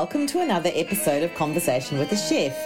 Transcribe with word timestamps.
Welcome 0.00 0.26
to 0.28 0.40
another 0.40 0.70
episode 0.72 1.22
of 1.22 1.34
Conversation 1.34 1.98
with 1.98 2.10
a 2.10 2.16
Chef. 2.16 2.56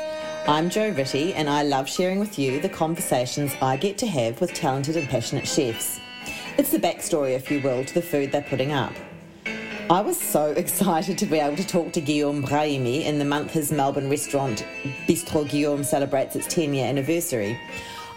I'm 0.48 0.70
Jo 0.70 0.90
Ritty, 0.90 1.34
and 1.34 1.50
I 1.50 1.64
love 1.64 1.88
sharing 1.88 2.20
with 2.20 2.38
you 2.38 2.60
the 2.60 2.68
conversations 2.68 3.52
I 3.60 3.76
get 3.76 3.98
to 3.98 4.06
have 4.06 4.40
with 4.40 4.54
talented 4.54 4.96
and 4.96 5.08
passionate 5.08 5.48
chefs. 5.48 5.98
It's 6.58 6.70
the 6.70 6.78
backstory, 6.78 7.34
if 7.34 7.50
you 7.50 7.60
will, 7.60 7.84
to 7.84 7.92
the 7.92 8.02
food 8.02 8.30
they're 8.30 8.42
putting 8.42 8.70
up. 8.70 8.92
I 9.90 10.00
was 10.00 10.18
so 10.18 10.52
excited 10.56 11.18
to 11.18 11.26
be 11.26 11.38
able 11.40 11.56
to 11.56 11.66
talk 11.66 11.92
to 11.94 12.00
Guillaume 12.00 12.44
Brahimi 12.44 13.04
in 13.04 13.18
the 13.18 13.24
month 13.24 13.50
his 13.50 13.72
Melbourne 13.72 14.08
restaurant 14.08 14.64
Bistro 15.08 15.50
Guillaume 15.50 15.82
celebrates 15.82 16.36
its 16.36 16.46
10 16.46 16.72
year 16.72 16.86
anniversary. 16.86 17.58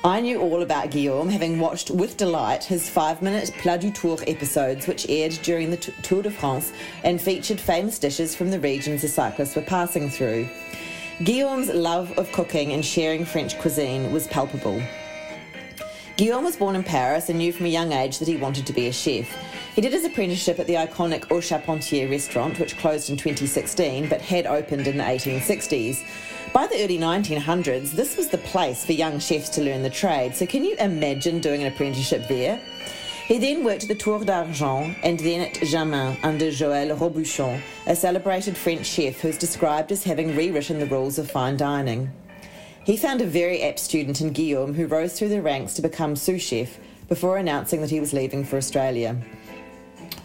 I 0.04 0.21
knew 0.21 0.39
all 0.39 0.61
about 0.61 0.92
Guillaume, 0.92 1.29
having 1.29 1.60
watched 1.60 1.89
with 1.89 2.18
delight 2.18 2.64
his 2.64 2.88
five 2.88 3.21
minute 3.21 3.51
Plat 3.57 3.82
du 3.82 3.92
Tour 3.92 4.19
episodes, 4.28 4.86
which 4.86 5.10
aired 5.10 5.33
during 5.42 5.71
the 5.71 5.78
Tour 5.78 6.21
de 6.21 6.29
France 6.29 6.71
and 7.04 7.19
featured 7.19 7.60
famous 7.60 7.97
dishes 7.97 8.36
from 8.36 8.52
the 8.52 8.60
regions 8.60 9.02
the 9.02 9.07
cyclists 9.07 9.55
were 9.55 9.64
passing 9.64 10.10
through. 10.10 10.47
Guillaume's 11.24 11.74
love 11.74 12.15
of 12.19 12.32
cooking 12.32 12.74
and 12.74 12.86
sharing 12.86 13.25
French 13.25 13.57
cuisine 13.57 14.11
was 14.11 14.28
palpable. 14.28 14.82
Guillaume 16.16 16.43
was 16.43 16.55
born 16.55 16.75
in 16.75 16.83
Paris 16.83 17.29
and 17.29 17.39
knew 17.39 17.52
from 17.52 17.66
a 17.66 17.69
young 17.69 17.91
age 17.91 18.19
that 18.19 18.27
he 18.27 18.38
wanted 18.38 18.68
to 18.68 18.74
be 18.74 18.88
a 18.88 18.93
chef. 18.93 19.27
He 19.75 19.82
did 19.82 19.93
his 19.93 20.05
apprenticeship 20.05 20.60
at 20.60 20.68
the 20.68 20.75
iconic 20.75 21.32
Au 21.32 21.41
Charpentier 21.41 22.07
restaurant, 22.10 22.60
which 22.60 22.77
closed 22.77 23.10
in 23.10 23.18
2016 23.18 24.10
but 24.10 24.21
had 24.21 24.46
opened 24.46 24.88
in 24.88 24.97
the 24.97 25.04
1860s. 25.04 26.04
By 26.54 26.65
the 26.65 26.83
early 26.83 26.97
1900s, 26.97 27.92
this 27.92 28.15
was 28.15 28.29
the 28.29 28.37
place 28.37 28.86
for 28.86 28.93
young 28.93 29.19
chefs 29.19 29.50
to 29.50 29.61
learn 29.61 29.83
the 29.83 29.89
trade, 29.89 30.36
so 30.36 30.46
can 30.46 30.64
you 30.64 30.75
imagine 30.78 31.39
doing 31.39 31.61
an 31.61 31.71
apprenticeship 31.71 32.28
there? 32.28 32.59
He 33.27 33.38
then 33.38 33.66
worked 33.66 33.83
at 33.83 33.89
the 33.89 33.95
Tour 33.95 34.23
d'Argent 34.23 34.97
and 35.03 35.19
then 35.19 35.41
at 35.41 35.55
Jamin 35.55 36.17
under 36.23 36.45
Joël 36.45 36.97
Robuchon, 36.97 37.61
a 37.86 37.95
celebrated 37.95 38.55
French 38.55 38.86
chef 38.86 39.19
who's 39.19 39.38
described 39.38 39.91
as 39.91 40.03
having 40.03 40.36
rewritten 40.36 40.80
the 40.80 40.86
rules 40.86 41.19
of 41.19 41.30
fine 41.30 41.58
dining. 41.58 42.09
He 42.86 42.95
found 42.95 43.19
a 43.19 43.25
very 43.25 43.61
apt 43.64 43.80
student 43.80 44.21
in 44.21 44.31
Guillaume 44.31 44.73
who 44.73 44.88
rose 44.88 45.19
through 45.19 45.30
the 45.30 45.41
ranks 45.41 45.73
to 45.73 45.81
become 45.81 46.16
sous 46.16 46.41
chef 46.41 46.80
before 47.09 47.38
announcing 47.38 47.81
that 47.81 47.91
he 47.91 47.99
was 47.99 48.14
leaving 48.14 48.45
for 48.45 48.55
Australia. 48.55 49.17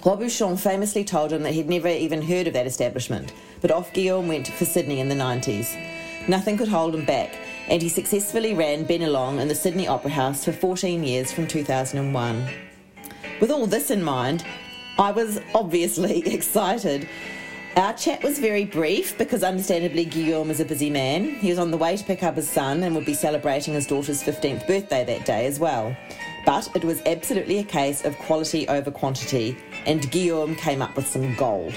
Robuchon 0.04 0.58
famously 0.58 1.04
told 1.04 1.32
him 1.32 1.42
that 1.42 1.54
he'd 1.54 1.68
never 1.68 1.88
even 1.88 2.22
heard 2.22 2.46
of 2.46 2.52
that 2.52 2.66
establishment, 2.66 3.32
but 3.60 3.72
off 3.72 3.92
Guillaume 3.92 4.28
went 4.28 4.46
for 4.46 4.64
Sydney 4.64 5.00
in 5.00 5.08
the 5.08 5.14
90s. 5.16 5.76
Nothing 6.28 6.56
could 6.56 6.68
hold 6.68 6.94
him 6.94 7.04
back, 7.04 7.34
and 7.68 7.82
he 7.82 7.88
successfully 7.88 8.54
ran 8.54 8.84
Bennelong 8.84 9.40
in 9.40 9.48
the 9.48 9.54
Sydney 9.54 9.88
Opera 9.88 10.10
House 10.10 10.44
for 10.44 10.52
14 10.52 11.02
years 11.02 11.32
from 11.32 11.48
2001. 11.48 12.48
With 13.40 13.50
all 13.50 13.66
this 13.66 13.90
in 13.90 14.04
mind, 14.04 14.44
I 14.98 15.10
was 15.10 15.40
obviously 15.52 16.18
excited. 16.32 17.08
Our 17.74 17.94
chat 17.94 18.22
was 18.22 18.38
very 18.38 18.64
brief 18.64 19.18
because, 19.18 19.42
understandably, 19.42 20.04
Guillaume 20.04 20.50
is 20.50 20.60
a 20.60 20.64
busy 20.64 20.90
man. 20.90 21.24
He 21.24 21.50
was 21.50 21.58
on 21.58 21.72
the 21.72 21.76
way 21.76 21.96
to 21.96 22.04
pick 22.04 22.22
up 22.22 22.36
his 22.36 22.48
son 22.48 22.84
and 22.84 22.94
would 22.94 23.06
be 23.06 23.14
celebrating 23.14 23.74
his 23.74 23.86
daughter's 23.86 24.22
15th 24.22 24.66
birthday 24.66 25.04
that 25.04 25.24
day 25.24 25.46
as 25.46 25.58
well. 25.58 25.96
But 26.46 26.68
it 26.76 26.84
was 26.84 27.02
absolutely 27.06 27.58
a 27.58 27.64
case 27.64 28.04
of 28.04 28.16
quality 28.18 28.68
over 28.68 28.92
quantity, 28.92 29.56
and 29.86 30.08
Guillaume 30.10 30.54
came 30.54 30.82
up 30.82 30.94
with 30.94 31.08
some 31.08 31.34
gold. 31.34 31.74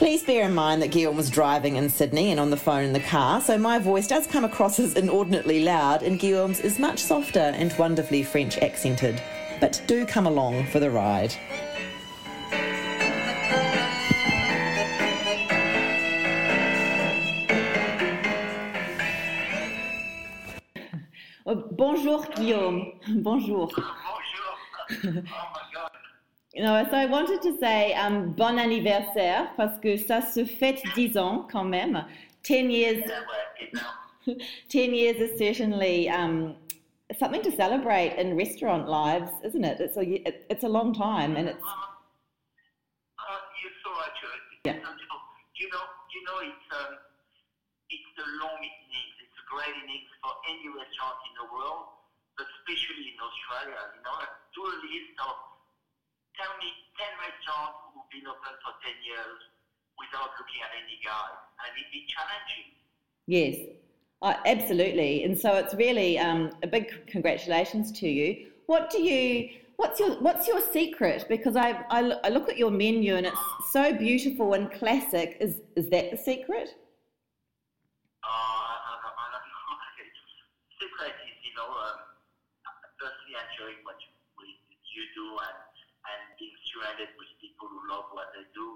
Please 0.00 0.22
bear 0.22 0.46
in 0.46 0.54
mind 0.54 0.80
that 0.80 0.92
Guillaume 0.92 1.18
was 1.18 1.28
driving 1.28 1.76
in 1.76 1.90
Sydney 1.90 2.30
and 2.30 2.40
on 2.40 2.48
the 2.48 2.56
phone 2.56 2.84
in 2.84 2.94
the 2.94 3.00
car, 3.00 3.38
so 3.38 3.58
my 3.58 3.78
voice 3.78 4.06
does 4.06 4.26
come 4.26 4.46
across 4.46 4.80
as 4.80 4.94
inordinately 4.94 5.62
loud, 5.62 6.02
and 6.02 6.18
Guillaume's 6.18 6.58
is 6.60 6.78
much 6.78 7.00
softer 7.00 7.52
and 7.54 7.70
wonderfully 7.76 8.22
French 8.22 8.56
accented. 8.62 9.22
But 9.60 9.82
do 9.86 10.06
come 10.06 10.26
along 10.26 10.68
for 10.68 10.80
the 10.80 10.90
ride. 10.90 11.34
bonjour, 21.44 22.24
Guillaume. 22.36 22.98
Bonjour. 23.06 23.68
Bonjour. 25.02 25.22
My 26.54 26.60
God. 26.60 26.82
You 26.82 26.84
know, 26.84 26.90
so 26.90 26.96
I 26.96 27.06
wanted 27.06 27.42
to 27.42 27.58
say 27.58 27.94
um, 27.94 28.32
bon 28.32 28.58
anniversaire 28.58 29.50
parce 29.56 29.78
que 29.80 29.96
ça 29.96 30.22
se 30.22 30.44
fête 30.44 30.82
10 30.94 31.16
ans 31.16 31.48
quand 31.50 31.64
même. 31.64 32.04
10 32.42 32.70
years, 32.70 33.04
10 34.68 34.94
years 34.94 35.16
is 35.16 35.38
certainly 35.38 36.08
um, 36.08 36.56
something 37.18 37.42
to 37.42 37.50
celebrate 37.52 38.16
in 38.16 38.36
restaurant 38.36 38.88
lives, 38.88 39.30
isn't 39.44 39.64
it? 39.64 39.80
It's 39.80 39.96
a, 39.96 40.02
it's 40.50 40.64
a 40.64 40.68
long 40.68 40.94
time 40.94 41.36
and 41.36 41.48
it's. 41.48 41.62
Uh, 41.62 41.68
uh, 43.18 43.40
you're 43.62 43.76
so 43.84 43.90
right, 43.90 44.10
yeah. 44.64 44.72
You 45.54 45.68
know, 45.68 45.84
you 46.14 46.22
know, 46.24 46.38
it's, 46.40 46.68
um, 46.72 46.96
it's 47.90 48.16
a 48.16 48.26
long 48.40 48.58
innings. 48.58 49.14
It's 49.20 49.36
a 49.36 49.46
great 49.52 49.76
innings 49.84 50.08
for 50.24 50.32
any 50.48 50.66
restaurant 50.72 51.20
in 51.28 51.32
the 51.36 51.46
world, 51.52 52.00
but 52.38 52.46
especially 52.58 53.12
in 53.12 53.20
Australia. 53.20 53.76
You 53.92 54.02
know, 54.02 54.24
do 54.56 54.60
a 54.64 54.76
list 54.88 55.12
of 55.20 55.36
tell 56.40 56.56
me 56.56 56.72
10 56.96 57.04
restaurants 57.20 57.76
who've 57.92 58.08
been 58.08 58.24
open 58.24 58.56
for 58.64 58.72
10 58.80 58.96
years 59.04 59.40
without 60.00 60.32
looking 60.40 60.60
at 60.64 60.72
any 60.72 60.96
guide, 61.04 61.36
and 61.60 61.68
it'd 61.76 61.92
be 61.92 62.08
challenging. 62.08 62.72
Yes. 63.28 63.56
Uh, 64.22 64.36
absolutely, 64.44 65.24
and 65.24 65.38
so 65.38 65.54
it's 65.56 65.74
really 65.74 66.18
um, 66.18 66.50
a 66.62 66.66
big 66.66 67.06
congratulations 67.06 67.92
to 67.92 68.08
you. 68.08 68.48
What 68.66 68.90
do 68.90 69.00
you? 69.00 69.50
What's 69.76 69.98
your 69.98 70.20
What's 70.20 70.46
your 70.46 70.60
secret? 70.60 71.24
Because 71.26 71.56
I, 71.56 71.84
I, 71.88 72.00
I 72.24 72.28
look 72.28 72.50
at 72.50 72.58
your 72.58 72.70
menu 72.70 73.14
and 73.16 73.26
it's 73.26 73.40
so 73.70 73.94
beautiful 73.94 74.52
and 74.52 74.70
classic. 74.70 75.38
Is 75.40 75.62
is 75.74 75.88
that 75.88 76.10
the 76.10 76.18
secret? 76.18 76.74
Surrounded 86.80 87.12
with 87.20 87.28
people 87.44 87.68
who 87.68 87.80
love 87.92 88.08
what 88.16 88.32
they 88.32 88.46
do. 88.56 88.68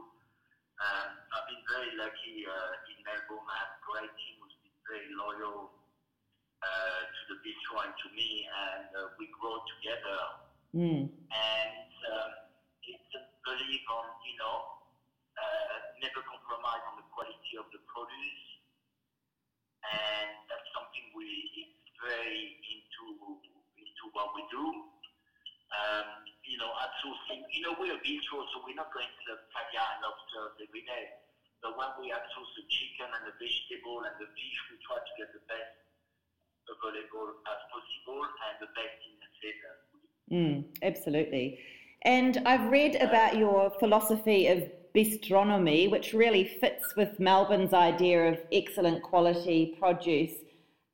Um, 0.76 1.10
I've 1.32 1.48
been 1.48 1.64
very 1.70 1.92
lucky 1.96 2.44
uh, 2.44 2.90
in 2.90 2.98
Melbourne. 3.06 3.46
I 3.46 3.56
have 3.64 3.72
a 3.78 3.82
great 3.86 4.12
team 4.18 4.34
who's 4.42 4.56
been 4.60 4.76
very 4.84 5.08
loyal 5.14 5.72
uh, 6.60 7.02
to 7.06 7.22
the 7.32 7.36
bistro 7.40 7.86
and 7.86 7.94
to 7.94 8.06
me, 8.12 8.44
and 8.44 8.86
uh, 8.92 9.08
we 9.16 9.30
grow 9.40 9.56
together. 9.78 10.20
Mm. 10.74 11.02
And 11.08 11.90
um, 12.12 12.32
it's 12.82 13.12
a 13.14 13.22
belief 13.46 13.84
on, 13.88 14.06
you 14.26 14.36
know, 14.36 14.56
uh, 15.38 15.74
never 16.02 16.20
compromise 16.26 16.84
on 16.90 16.98
the 16.98 17.06
quality 17.14 17.54
of 17.56 17.70
the 17.70 17.80
produce. 17.88 18.46
And 19.86 20.28
that's 20.50 20.68
something 20.74 21.14
we 21.14 21.28
it's 21.56 21.88
very 22.02 22.58
into 22.68 23.38
into 23.78 24.04
what 24.12 24.34
we 24.34 24.42
do. 24.50 24.93
Um, 25.74 26.24
you 26.46 26.60
know, 26.60 26.70
outsourcing. 26.76 27.42
You 27.50 27.66
know, 27.66 27.74
we're 27.80 27.96
a 27.96 28.00
so 28.00 28.62
we're 28.62 28.78
not 28.78 28.92
going 28.94 29.10
to 29.10 29.22
the 29.26 29.36
caviar 29.50 29.86
and 29.96 30.00
lobster 30.06 30.54
every 30.62 30.84
day. 30.86 31.04
But 31.64 31.80
when 31.80 31.88
we 31.98 32.12
outsource 32.12 32.52
the 32.60 32.64
chicken 32.68 33.08
and 33.08 33.24
the 33.24 33.34
vegetable 33.40 34.04
and 34.04 34.14
the 34.20 34.28
fish, 34.28 34.58
we 34.68 34.76
try 34.84 35.00
to 35.00 35.12
get 35.16 35.32
the 35.32 35.42
best 35.48 35.74
available 36.68 37.40
as 37.48 37.60
possible 37.72 38.20
and 38.20 38.54
the 38.60 38.70
best 38.76 38.98
in 39.08 39.14
the 39.18 39.30
season. 39.40 39.74
Mm, 40.28 40.56
absolutely. 40.84 41.58
And 42.04 42.42
I've 42.44 42.70
read 42.70 42.96
about 42.96 43.36
your 43.36 43.72
philosophy 43.80 44.46
of 44.48 44.68
bistronomy, 44.94 45.90
which 45.90 46.12
really 46.12 46.44
fits 46.44 46.94
with 46.96 47.18
Melbourne's 47.18 47.72
idea 47.72 48.28
of 48.28 48.38
excellent 48.52 49.02
quality 49.02 49.74
produce. 49.78 50.32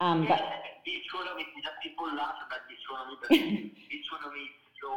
Um, 0.00 0.22
yeah, 0.22 0.28
but 0.28 0.40
bistronomy, 0.86 1.44
people 1.82 2.06
laugh 2.14 2.38
about 2.46 2.62
bistronomy, 2.70 3.16
but 3.20 3.31
bistronomy 3.90 4.46
so 4.81 4.93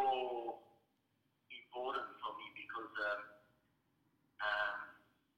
important 1.52 2.10
for 2.24 2.32
me 2.40 2.48
because 2.56 2.94
um, 3.12 3.22
um, 4.40 4.80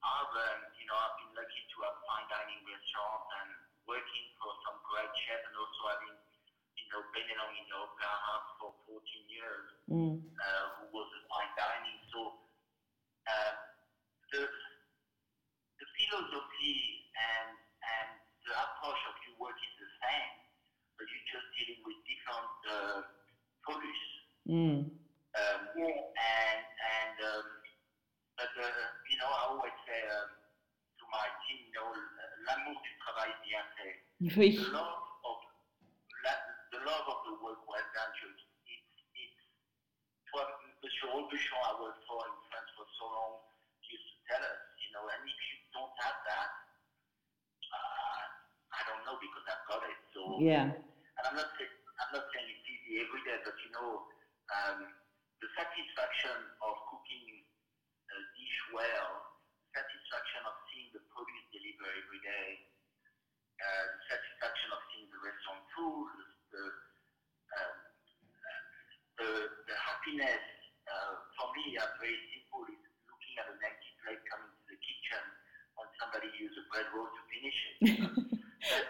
I've 0.06 0.34
um, 0.38 0.60
you 0.78 0.86
know 0.86 0.98
I've 0.98 1.18
been 1.18 1.34
lucky 1.34 1.62
to 1.66 1.76
have 1.82 1.98
fine 2.06 2.28
dining 2.30 2.62
restaurants 2.62 3.30
and 3.42 3.50
working 3.90 4.26
for 4.38 4.54
some 4.70 4.78
great 4.86 5.10
chefs 5.26 5.46
and 5.50 5.58
also 5.58 5.82
having 5.90 6.16
you 6.78 6.86
know 6.94 7.02
Bennelong 7.10 7.54
in 7.58 7.66
the 7.66 7.78
opera 7.78 8.14
house 8.30 8.50
for 8.62 8.70
14 8.86 9.02
years 9.34 9.66
mm. 9.90 10.16
uh, 10.22 10.66
who 10.78 10.84
was 10.94 11.10
a 11.10 11.22
fine 11.26 11.54
dining 11.58 11.98
so 12.14 12.38
uh, 13.26 13.54
the 14.30 14.42
the 14.46 15.88
philosophy 15.98 17.10
and 17.18 17.50
and 17.82 18.10
the 18.46 18.54
approach 18.54 19.02
of 19.10 19.16
your 19.26 19.36
work 19.42 19.58
is 19.58 19.74
the 19.82 19.90
same 20.06 20.34
but 21.02 21.10
you're 21.10 21.30
just 21.34 21.48
dealing 21.58 21.82
with 21.82 21.98
different 22.06 22.54
uh, 22.70 23.02
produce 23.66 24.06
Mm. 24.48 24.86
Um, 25.36 25.62
and 25.76 26.62
and 26.64 27.16
um, 27.34 27.48
but 28.38 28.52
uh, 28.62 28.86
you 29.10 29.18
know, 29.20 29.28
I 29.28 29.42
always 29.52 29.74
say 29.84 30.00
um, 30.16 30.30
to 30.32 31.04
my 31.12 31.26
team, 31.44 31.60
you 31.66 31.74
know, 31.76 31.90
l'amour 32.46 32.78
du 32.80 32.92
travail 33.04 33.32
bien 33.44 33.64
fait. 33.76 33.96
Oui. 34.38 34.56
The 34.56 34.70
love 34.72 35.02
of 35.26 35.38
the 36.72 36.80
love 36.86 37.06
of 37.10 37.20
the 37.26 37.34
work 37.44 37.60
well 37.68 37.88
done. 37.94 38.12
It's 38.22 38.44
it's 39.18 39.42
what 40.32 40.48
Monsieur 40.82 41.10
Robuchon 41.10 41.62
I 41.68 41.72
worked 41.82 42.04
for 42.08 42.20
in 42.28 42.36
France 42.50 42.70
for 42.78 42.86
so 43.00 43.06
long 43.12 43.32
used 43.86 44.08
to 44.08 44.16
tell 44.30 44.42
us, 44.42 44.60
you 44.82 44.90
know, 44.96 45.06
and 45.10 45.22
if 45.28 45.40
you 45.52 45.58
don't 45.74 45.94
have 46.02 46.18
that, 46.26 46.50
uh, 47.70 48.24
I 48.74 48.82
don't 48.90 49.04
know 49.06 49.18
because 49.22 49.46
I've 49.52 49.66
got 49.70 49.82
it. 49.86 50.00
So 50.14 50.22
Yeah. 50.42 50.70
and 50.72 51.24
I'm 51.28 51.36
not 51.36 51.50
saying 51.60 51.74
I'm 52.02 52.12
not 52.12 52.26
saying 52.34 52.48
it's 52.50 52.66
easy 52.68 53.00
every 53.04 53.22
day, 53.24 53.38
but 53.44 53.56
you 53.64 53.70
know, 53.76 54.04
um, 54.52 54.80
the 55.42 55.50
satisfaction 55.58 56.38
of 56.62 56.74
cooking 56.90 57.46
a 58.12 58.18
dish 58.38 58.60
well, 58.72 59.36
satisfaction 59.74 60.42
of 60.46 60.56
seeing 60.72 60.90
the 60.96 61.02
produce 61.12 61.46
deliver 61.52 61.88
every 61.90 62.22
day, 62.22 62.50
uh, 63.60 63.86
the 63.92 64.02
satisfaction 64.12 64.70
of 64.72 64.80
seeing 64.92 65.08
the 65.12 65.22
restaurant 65.24 65.64
food, 65.76 66.12
the 66.54 66.64
um, 67.56 67.76
the, 69.16 69.30
the 69.48 69.78
happiness 69.80 70.44
uh, 70.92 71.14
for 71.40 71.48
me 71.56 71.80
are 71.80 71.92
very 72.04 72.20
simple. 72.36 72.68
Is 72.68 72.84
looking 73.08 73.36
at 73.40 73.48
an 73.48 73.60
empty 73.64 73.92
plate 74.04 74.24
coming 74.28 74.52
to 74.52 74.64
the 74.68 74.80
kitchen 74.80 75.24
when 75.80 75.88
somebody 76.00 76.28
uses 76.36 76.60
a 76.60 76.66
bread 76.68 76.88
roll 76.92 77.08
to 77.08 77.22
finish 77.32 77.58
it. 77.64 77.76
But 78.66 78.82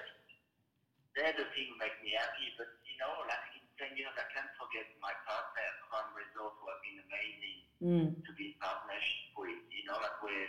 they're 1.19 1.35
the 1.35 1.47
things 1.51 1.75
make 1.77 1.97
me 1.99 2.15
happy. 2.15 2.47
But 2.55 2.71
you 2.87 2.95
know, 2.95 3.11
like 3.27 3.54
ten 3.95 4.03
years, 4.03 4.11
I 4.15 4.27
can't 4.33 4.51
forget 4.59 4.85
my 5.01 5.11
partner, 5.25 5.67
Crown 5.89 6.11
Resort, 6.15 6.53
who 6.59 6.67
have 6.67 6.81
been 6.83 6.99
amazing 7.07 7.59
Mm. 7.83 8.25
to 8.25 8.33
be 8.33 8.55
partnership 8.61 9.35
with. 9.37 9.49
You 9.71 9.83
know, 9.87 9.97
like 9.99 10.23
we're 10.23 10.47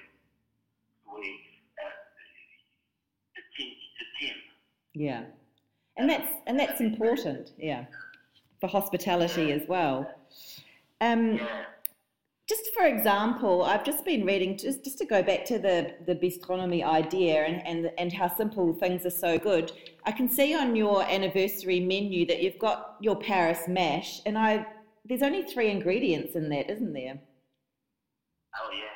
we 1.15 1.41
uh, 1.79 1.91
the 3.35 3.43
team, 3.57 3.75
the 3.99 4.27
team. 4.27 4.37
Yeah. 4.95 5.23
And 5.97 6.09
that's 6.11 6.29
and 6.47 6.59
that's 6.59 6.81
important, 6.81 7.53
yeah. 7.59 7.87
For 8.61 8.69
hospitality 8.69 9.53
as 9.53 9.67
well. 9.69 10.09
Um, 11.01 11.37
Yeah. 11.37 11.65
Just 12.49 12.73
for 12.75 12.85
example, 12.87 13.63
I've 13.63 13.85
just 13.85 14.05
been 14.05 14.25
reading 14.25 14.57
just, 14.57 14.85
just 14.85 14.99
to 14.99 15.05
go 15.05 15.23
back 15.23 15.45
to 15.47 15.59
the, 15.59 15.95
the 16.07 16.15
bistronomy 16.15 16.85
idea 16.85 17.45
and, 17.45 17.67
and 17.67 17.91
and 17.99 18.13
how 18.13 18.29
simple 18.29 18.73
things 18.75 19.05
are 19.05 19.11
so 19.11 19.37
good. 19.39 19.73
I 20.05 20.13
can 20.13 20.29
see 20.29 20.55
on 20.55 20.77
your 20.77 21.03
anniversary 21.03 21.81
menu 21.81 22.25
that 22.27 22.43
you've 22.43 22.59
got 22.59 22.97
your 23.01 23.17
Paris 23.17 23.67
mash 23.67 24.21
and 24.27 24.39
I 24.39 24.67
there's 25.05 25.23
only 25.23 25.43
three 25.43 25.71
ingredients 25.71 26.37
in 26.37 26.49
that, 26.51 26.71
isn't 26.71 26.93
there? 26.93 27.19
Oh 28.55 28.71
yeah. 28.71 28.95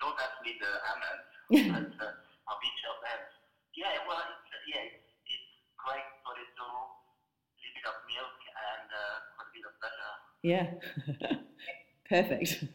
Don't 0.00 0.16
ask 0.18 0.34
me 0.44 0.58
the 0.58 0.70
almonds, 0.90 1.94
but 1.98 2.06
uh, 2.06 2.12
I'll 2.48 2.58
beat 2.60 2.76
your 2.82 2.98
them. 3.00 3.20
Yeah, 3.74 3.94
well, 4.08 4.18
it's, 4.18 4.50
uh, 4.50 4.60
yeah, 4.68 4.82
it's, 4.90 5.06
it's 5.26 5.50
great 5.78 6.04
potato, 6.26 6.66
a 6.66 7.58
little 7.62 7.74
bit 7.78 7.86
of 7.86 7.96
milk, 8.10 8.38
and 8.58 8.88
uh, 8.90 9.16
quite 9.34 9.48
a 9.48 9.54
bit 9.54 9.64
of 9.66 9.74
butter. 9.80 10.12
Yeah. 10.42 11.76
Perfect. 12.08 12.64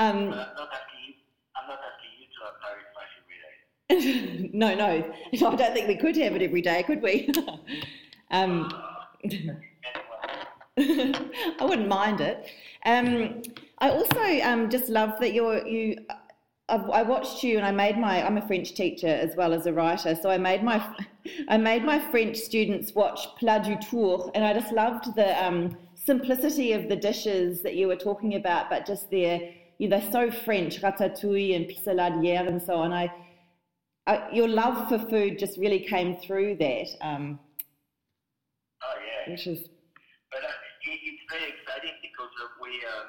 Um, 0.00 0.16
I'm 0.16 0.28
not 0.30 0.68
asking 0.72 1.00
you. 1.08 1.14
I'm 1.56 1.68
not 1.68 1.80
asking 1.90 2.12
you 2.20 2.28
to 2.30 2.44
have 2.44 2.78
every 3.90 4.44
day. 4.44 4.50
no, 4.52 4.74
no, 4.76 5.12
I 5.32 5.56
don't 5.56 5.74
think 5.74 5.88
we 5.88 5.96
could 5.96 6.16
have 6.18 6.36
it 6.36 6.42
every 6.42 6.62
day, 6.62 6.84
could 6.84 7.02
we? 7.02 7.28
um, 8.30 8.72
I 10.78 11.56
wouldn't 11.60 11.88
mind 11.88 12.20
it. 12.20 12.48
Um, 12.86 13.42
I 13.78 13.90
also 13.90 14.40
um, 14.42 14.70
just 14.70 14.88
love 14.88 15.18
that 15.18 15.34
you're 15.34 15.66
you. 15.66 15.96
I, 16.68 16.76
I 16.76 17.02
watched 17.02 17.42
you, 17.42 17.56
and 17.56 17.66
I 17.66 17.72
made 17.72 17.98
my. 17.98 18.24
I'm 18.24 18.38
a 18.38 18.46
French 18.46 18.74
teacher 18.74 19.08
as 19.08 19.34
well 19.34 19.52
as 19.52 19.66
a 19.66 19.72
writer, 19.72 20.14
so 20.14 20.30
I 20.30 20.38
made 20.38 20.62
my. 20.62 20.80
I 21.48 21.56
made 21.56 21.84
my 21.84 21.98
French 21.98 22.36
students 22.36 22.94
watch 22.94 23.26
Plat 23.36 23.64
du 23.64 23.76
Tour, 23.90 24.30
and 24.36 24.44
I 24.44 24.54
just 24.54 24.72
loved 24.72 25.14
the 25.16 25.44
um, 25.44 25.76
simplicity 26.12 26.68
of 26.78 26.82
the 26.92 26.96
dishes 27.10 27.62
that 27.64 27.74
you 27.78 27.86
were 27.90 28.00
talking 28.08 28.32
about, 28.34 28.62
but 28.72 28.80
just 28.92 29.10
their. 29.10 29.34
You 29.80 29.86
know, 29.88 29.92
they're 30.00 30.10
so 30.10 30.22
French, 30.46 30.80
ratatouille 30.82 31.54
and 31.56 31.64
pissaladière 31.70 32.48
and 32.52 32.60
so 32.68 32.74
on. 32.84 32.90
I, 32.92 33.06
I, 34.10 34.14
your 34.38 34.48
love 34.48 34.88
for 34.88 34.98
food 35.12 35.38
just 35.38 35.54
really 35.64 35.82
came 35.94 36.10
through 36.24 36.50
that, 36.56 36.88
um, 37.00 37.38
oh 38.82 38.94
yeah. 39.08 39.30
which 39.30 39.46
is 39.46 39.60
But 40.32 40.42
uh, 40.42 40.90
it, 40.90 40.98
it's 41.08 41.24
very 41.30 41.48
exciting 41.54 41.94
because 42.08 42.32
uh, 42.42 42.48
we 42.62 42.70
uh, 42.94 43.04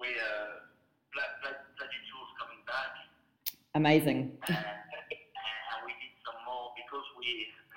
we 0.00 0.08
uh, 0.08 0.48
Black 1.12 1.30
Black 1.42 1.58
Tour's 2.08 2.32
coming 2.40 2.62
back. 2.72 2.92
amazing. 3.74 4.18
and, 4.48 4.56
and 4.56 5.80
we 5.84 5.92
did 6.00 6.14
some 6.24 6.38
more 6.48 6.66
because 6.80 7.06
we 7.20 7.28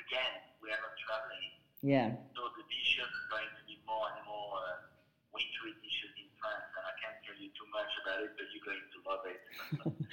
again 0.07 0.33
we 0.63 0.67
are 0.71 0.79
not 0.85 0.95
traveling, 1.03 1.51
Yeah. 1.83 2.07
so 2.38 2.41
the 2.56 2.63
dishes 2.71 3.03
are 3.03 3.27
going 3.35 3.51
more 3.91 4.07
and 4.15 4.23
more 4.23 4.55
uh, 4.55 4.88
wintry 5.35 5.75
dishes 5.83 6.15
in 6.15 6.31
France, 6.39 6.71
and 6.71 6.85
I 6.88 6.95
can't 7.03 7.19
tell 7.27 7.35
you 7.35 7.51
too 7.51 7.67
much 7.75 7.91
about 7.99 8.23
it, 8.23 8.31
but 8.39 8.47
you're 8.55 8.63
going 8.63 8.88
to 8.88 8.99
love 9.03 9.23
it. 9.27 9.39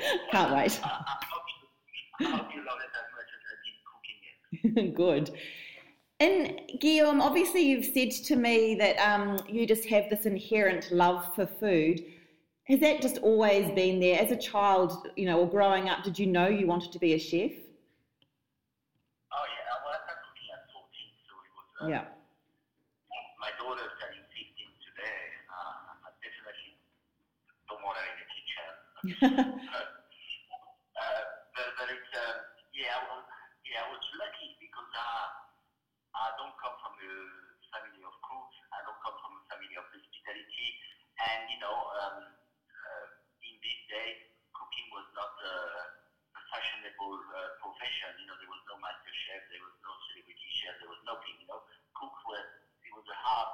Can't 0.34 0.50
wait. 0.50 0.74
I, 0.82 0.90
I, 1.06 1.16
hope 1.30 1.46
you, 1.46 2.26
I 2.26 2.30
hope 2.34 2.50
you 2.50 2.62
love 2.66 2.82
it 2.82 2.90
as 2.98 3.08
much 3.14 3.30
as 3.30 3.42
I 3.46 3.54
did 3.62 3.76
cooking 3.86 4.20
it. 4.82 4.94
Good. 5.02 5.30
And 6.20 6.60
Guillaume, 6.80 7.20
obviously 7.20 7.62
you've 7.62 7.84
said 7.84 8.10
to 8.26 8.34
me 8.34 8.74
that 8.74 8.98
um, 8.98 9.38
you 9.48 9.66
just 9.66 9.84
have 9.86 10.10
this 10.10 10.26
inherent 10.26 10.90
love 10.90 11.32
for 11.36 11.46
food. 11.46 12.02
Has 12.64 12.80
that 12.80 13.00
just 13.00 13.18
always 13.18 13.70
been 13.70 14.00
there? 14.00 14.20
As 14.20 14.32
a 14.32 14.36
child, 14.36 15.08
you 15.16 15.26
know, 15.26 15.38
or 15.40 15.48
growing 15.48 15.88
up, 15.88 16.02
did 16.02 16.18
you 16.18 16.26
know 16.26 16.48
you 16.48 16.66
wanted 16.66 16.90
to 16.92 16.98
be 16.98 17.14
a 17.14 17.18
chef? 17.18 17.52
Oh 19.30 19.46
yeah, 19.46 19.78
well 19.86 19.94
I 19.94 20.02
started 20.04 20.26
cooking 20.26 20.50
at 20.52 20.66
14, 20.74 20.90
so 21.22 21.32
it 21.38 21.50
was. 21.54 21.66
Uh, 21.80 21.86
Yeah. 21.86 22.04
My 23.38 23.54
daughter's 23.56 23.94
turning 24.02 24.26
15 24.26 24.42
today. 24.90 25.22
Uh, 25.46 26.02
I 26.02 26.10
definitely 26.18 26.82
don't 27.70 27.80
want 27.86 27.94
her 27.96 28.04
in 28.04 28.18
the 28.18 28.28
kitchen. 29.06 29.34
uh, 30.98 31.22
but, 31.54 31.68
but 31.78 31.88
it's 31.90 32.12
uh, 32.14 32.34
yeah, 32.74 32.96
I 32.98 33.00
yeah, 33.66 33.82
I 33.84 33.88
was 33.90 34.02
lucky 34.18 34.56
because 34.58 34.90
uh, 34.94 35.26
I 36.16 36.26
don't 36.38 36.54
come 36.58 36.74
from 36.82 36.94
a 36.98 37.12
family 37.74 38.02
of 38.02 38.14
cooks. 38.24 38.56
I 38.74 38.80
don't 38.86 38.98
come 39.04 39.16
from 39.20 39.32
a 39.38 39.42
family 39.52 39.74
of 39.76 39.84
hospitality, 39.86 40.68
and 41.20 41.40
you 41.50 41.58
know, 41.60 41.76
um, 42.04 42.16
uh, 42.72 43.06
in 43.44 43.54
these 43.60 43.82
days, 43.90 44.18
cooking 44.56 44.86
was 44.94 45.06
not 45.14 45.32
uh, 45.44 46.38
a 46.38 46.40
fashionable 46.54 47.18
uh, 47.36 47.48
profession. 47.60 48.10
You 48.18 48.26
know, 48.30 48.36
there 48.40 48.50
was 48.50 48.62
no 48.66 48.76
master 48.80 49.12
chef, 49.26 49.42
there 49.52 49.62
was 49.62 49.76
no 49.84 49.92
celebrity 50.10 50.48
chef, 50.62 50.74
there 50.80 50.90
was 50.90 51.02
nothing. 51.06 51.34
You 51.38 51.48
know, 51.50 51.60
cooks 51.94 52.20
were 52.26 52.44
it 52.84 52.92
was 52.94 53.04
a 53.06 53.18
hard 53.20 53.50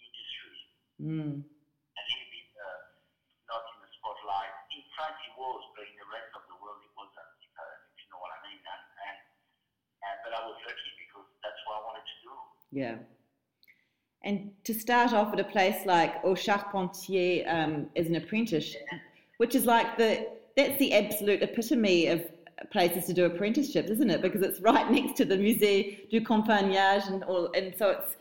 industry 0.00 0.58
Mm. 1.00 1.32
a 1.40 2.02
little 2.04 2.28
bit 2.28 2.48
uh, 2.60 2.80
not 3.48 3.64
in 3.72 3.78
the 3.80 3.88
spotlight. 3.96 4.52
In 4.68 4.84
France 4.92 5.16
it 5.24 5.32
was, 5.32 5.60
but 5.72 5.88
in 5.88 5.96
the 5.96 6.08
rest 6.12 6.28
of 6.36 6.44
the 6.44 6.56
world 6.60 6.76
it 6.84 6.92
wasn't, 6.92 7.32
uh, 7.56 7.74
if 7.88 7.96
you 8.04 8.08
know 8.12 8.20
what 8.20 8.36
I 8.36 8.40
mean. 8.44 8.60
And, 8.60 8.84
and, 9.08 9.18
and, 10.04 10.18
but 10.70 10.78
I 10.78 10.86
was 10.86 10.86
lucky 10.86 10.94
because 11.06 11.26
that's 11.42 11.60
what 11.66 11.74
I 11.78 11.82
wanted 11.86 12.06
to 12.06 12.16
do. 12.22 12.32
Yeah. 12.72 12.96
And 14.22 14.52
to 14.64 14.74
start 14.74 15.12
off 15.12 15.32
at 15.32 15.40
a 15.40 15.44
place 15.44 15.86
like 15.86 16.22
Au 16.24 16.34
Charpentier 16.34 17.44
um, 17.48 17.88
as 17.96 18.06
an 18.06 18.16
apprentice, 18.16 18.76
which 19.38 19.54
is 19.54 19.64
like 19.66 19.96
the 19.96 20.28
that's 20.56 20.78
the 20.78 20.92
absolute 20.92 21.42
epitome 21.42 22.06
of 22.08 22.22
places 22.70 23.06
to 23.06 23.14
do 23.14 23.24
apprenticeships, 23.24 23.88
isn't 23.88 24.10
it? 24.10 24.20
Because 24.20 24.42
it's 24.42 24.60
right 24.60 24.90
next 24.96 25.16
to 25.16 25.24
the 25.24 25.36
Musée 25.36 26.08
du 26.10 26.20
Compagnonnage 26.20 27.08
and 27.08 27.24
all, 27.24 27.50
and 27.52 27.74
so 27.78 27.90
it's 27.90 28.16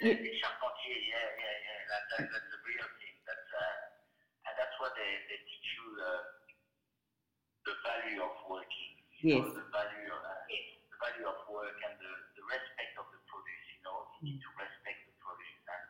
Yeah. 0.00 0.16
The 0.18 0.32
Charpentier, 0.40 0.98
yeah, 1.12 1.26
yeah, 1.38 1.56
yeah. 1.66 1.80
That, 1.92 2.02
that, 2.10 2.20
that's 2.32 2.48
the 2.50 2.60
real 2.66 2.88
thing. 2.98 3.14
That's, 3.28 3.50
uh, 3.52 4.48
and 4.50 4.54
that's 4.58 4.76
what 4.80 4.96
they, 4.96 5.12
they 5.28 5.38
teach 5.46 5.68
you 5.76 5.84
the, 6.00 6.12
the 7.68 7.74
value 7.84 8.18
of 8.24 8.34
working. 8.50 8.90
You 9.20 9.36
Yes. 9.36 9.44
know, 9.44 9.60
the 9.60 9.68
value 9.70 10.08
of, 10.10 10.22
uh, 10.24 10.34
the 10.48 10.98
value 11.04 11.26
of 11.28 11.38
work 11.52 11.76
and 11.84 11.94
the, 12.00 12.12
the 12.40 12.44
respect 12.48 12.96
of 12.98 13.06
the 13.12 13.20
produce. 13.28 13.66
You 13.76 13.80
know, 13.86 13.96
you 14.18 14.32
need 14.34 14.40
to 14.40 14.50
respect 14.56 15.04
the 15.06 15.14
produce. 15.20 15.60
And, 15.68 15.84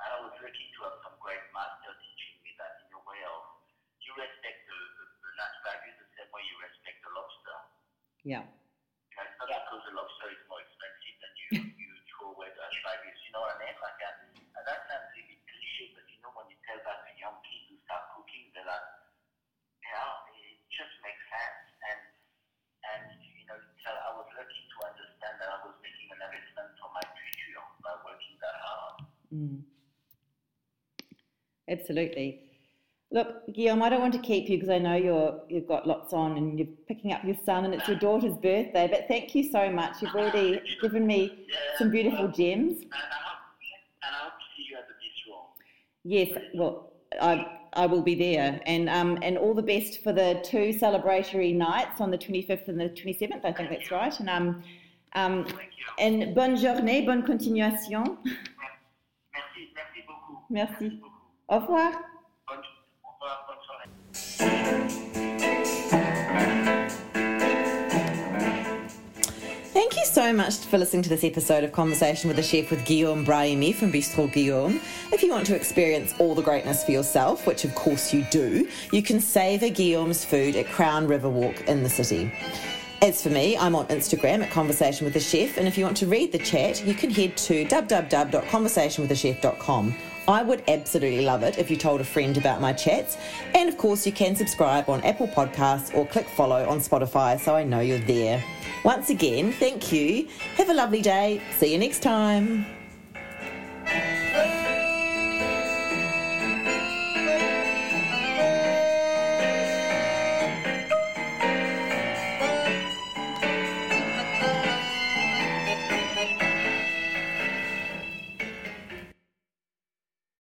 and 0.00 0.08
I 0.14 0.18
was 0.24 0.34
lucky 0.40 0.66
to 0.70 0.80
have 0.86 0.96
some 1.02 1.18
great 1.18 1.42
masters 1.50 1.98
teaching 2.06 2.38
me 2.46 2.54
that 2.62 2.86
in 2.86 2.94
a 2.94 3.02
way 3.02 3.20
of 3.26 3.42
you 3.98 4.14
respect 4.14 4.58
the, 4.70 4.78
the, 4.78 5.04
the 5.26 5.30
nut 5.42 5.54
value 5.66 5.92
the 5.98 6.06
same 6.14 6.30
way 6.30 6.42
you 6.46 6.56
respect 6.62 7.02
the 7.02 7.10
lobster. 7.18 7.58
Yeah, 8.24 8.44
You 8.44 9.16
know, 9.16 9.24
it's 9.24 9.36
not 9.40 9.48
because 9.48 9.82
the 9.88 9.94
lobster 9.96 10.28
is 10.28 10.42
more 10.48 10.60
expensive 10.60 11.16
than 11.20 11.32
you, 11.40 11.48
you 11.72 11.88
throw 12.12 12.36
away 12.36 12.52
the 12.52 12.60
asparagus. 12.60 13.16
You 13.24 13.32
know 13.32 13.42
what 13.48 13.56
I 13.56 13.64
mean? 13.64 13.76
Like 13.80 13.98
that. 14.04 14.14
And 14.36 14.64
that 14.68 14.80
sounds 14.92 15.08
a 15.08 15.22
bit 15.24 15.40
cliche, 15.48 15.96
but 15.96 16.04
you 16.12 16.20
know 16.20 16.32
when 16.36 16.46
you 16.52 16.58
tell 16.68 16.76
that 16.84 16.98
to 17.08 17.12
young 17.16 17.38
kids 17.48 17.64
who 17.72 17.76
start 17.88 18.12
cooking, 18.12 18.52
they're 18.52 18.68
like, 18.68 18.86
yeah, 19.80 20.28
it 20.36 20.60
just 20.68 20.92
makes 21.00 21.22
sense. 21.32 21.64
And 21.80 22.00
and 22.92 23.04
you 23.24 23.44
know, 23.48 23.56
it's, 23.56 23.84
uh, 23.88 24.08
I 24.08 24.10
was 24.20 24.28
lucky 24.36 24.62
to 24.68 24.76
understand 24.84 25.34
that 25.40 25.48
I 25.48 25.58
was 25.64 25.76
making 25.80 26.12
an 26.12 26.20
investment 26.20 26.76
for 26.76 26.92
my 26.92 27.04
future 27.16 27.64
by 27.80 27.96
working 28.04 28.36
that 28.44 28.56
hard. 28.60 28.94
mm. 29.32 29.64
absolutely. 31.68 32.49
Look, 33.12 33.52
Guillaume, 33.52 33.82
I 33.82 33.88
don't 33.88 34.00
want 34.00 34.12
to 34.12 34.20
keep 34.20 34.48
you 34.48 34.56
because 34.56 34.68
I 34.68 34.78
know 34.78 34.94
you're 34.94 35.40
you've 35.48 35.66
got 35.66 35.86
lots 35.86 36.12
on 36.12 36.36
and 36.36 36.56
you're 36.56 36.68
picking 36.86 37.12
up 37.12 37.24
your 37.24 37.36
son 37.44 37.64
and 37.64 37.74
it's 37.74 37.88
your 37.88 37.98
daughter's 37.98 38.34
birthday. 38.34 38.88
But 38.88 39.06
thank 39.08 39.34
you 39.34 39.50
so 39.50 39.68
much. 39.68 40.00
You've 40.00 40.14
already 40.14 40.60
given 40.80 41.08
me 41.08 41.46
some 41.76 41.90
beautiful 41.90 42.28
gems. 42.28 42.82
And 42.82 42.92
I 42.92 42.96
hope, 42.96 43.38
and 44.04 44.14
I 44.14 44.24
hope 44.24 44.32
to 44.34 44.44
see 44.56 44.66
you 44.70 44.76
at 44.78 44.86
the 44.86 44.94
bistro. 44.94 45.38
Yes, 46.04 46.38
well, 46.54 46.92
I 47.20 47.58
I 47.72 47.86
will 47.86 48.02
be 48.02 48.14
there. 48.14 48.60
And 48.66 48.88
um, 48.88 49.18
and 49.22 49.36
all 49.36 49.54
the 49.54 49.62
best 49.62 50.04
for 50.04 50.12
the 50.12 50.40
two 50.44 50.72
celebratory 50.72 51.52
nights 51.52 52.00
on 52.00 52.12
the 52.12 52.18
25th 52.18 52.68
and 52.68 52.78
the 52.78 52.90
27th. 52.90 53.44
I 53.44 53.52
think 53.52 53.70
that's 53.70 53.90
right. 53.90 54.20
And 54.20 54.30
um, 54.30 54.62
um, 55.14 55.46
and 55.98 56.32
bonne 56.34 56.56
journée, 56.56 57.04
bonne 57.04 57.24
continuation. 57.24 58.04
Merci, 59.32 59.72
merci 59.74 60.00
beaucoup. 60.06 60.38
Merci. 60.48 61.00
Au 61.48 61.58
revoir. 61.58 62.09
Thank 69.72 69.96
you 69.96 70.04
so 70.04 70.32
much 70.32 70.56
for 70.56 70.78
listening 70.78 71.02
to 71.02 71.10
this 71.10 71.24
episode 71.24 71.62
of 71.62 71.72
Conversation 71.72 72.28
with 72.28 72.38
a 72.38 72.42
Chef 72.42 72.70
with 72.70 72.86
Guillaume 72.86 73.26
Brahimi 73.26 73.74
from 73.74 73.92
Bistro 73.92 74.32
Guillaume. 74.32 74.80
If 75.12 75.22
you 75.22 75.30
want 75.30 75.44
to 75.46 75.54
experience 75.54 76.14
all 76.18 76.34
the 76.34 76.42
greatness 76.42 76.82
for 76.84 76.92
yourself, 76.92 77.46
which 77.46 77.64
of 77.64 77.74
course 77.74 78.14
you 78.14 78.24
do, 78.30 78.66
you 78.92 79.02
can 79.02 79.20
savour 79.20 79.68
Guillaume's 79.68 80.24
food 80.24 80.56
at 80.56 80.68
Crown 80.68 81.06
River 81.06 81.28
Walk 81.28 81.68
in 81.68 81.82
the 81.82 81.90
city. 81.90 82.32
As 83.02 83.22
for 83.22 83.30
me, 83.30 83.56
I'm 83.56 83.74
on 83.74 83.86
Instagram 83.88 84.42
at 84.42 84.50
Conversation 84.50 85.04
with 85.04 85.14
the 85.14 85.20
Chef, 85.20 85.56
and 85.58 85.66
if 85.66 85.78
you 85.78 85.84
want 85.84 85.96
to 85.98 86.06
read 86.06 86.32
the 86.32 86.38
chat, 86.38 86.84
you 86.84 86.94
can 86.94 87.10
head 87.10 87.36
to 87.38 87.64
www.conversationwithachef.com. 87.66 89.94
I 90.30 90.42
would 90.42 90.62
absolutely 90.68 91.24
love 91.24 91.42
it 91.42 91.58
if 91.58 91.70
you 91.70 91.76
told 91.76 92.00
a 92.00 92.04
friend 92.04 92.36
about 92.36 92.60
my 92.60 92.72
chats, 92.72 93.16
and 93.54 93.68
of 93.68 93.76
course, 93.76 94.06
you 94.06 94.12
can 94.12 94.36
subscribe 94.36 94.88
on 94.88 95.02
Apple 95.02 95.28
Podcasts 95.28 95.94
or 95.94 96.06
click 96.06 96.28
follow 96.28 96.66
on 96.68 96.78
Spotify 96.78 97.38
so 97.38 97.54
I 97.54 97.64
know 97.64 97.80
you're 97.80 97.98
there. 97.98 98.42
Once 98.84 99.10
again, 99.10 99.52
thank 99.52 99.92
you. 99.92 100.28
Have 100.56 100.70
a 100.70 100.74
lovely 100.74 101.02
day. 101.02 101.42
See 101.58 101.72
you 101.72 101.78
next 101.78 102.02
time. 102.02 102.79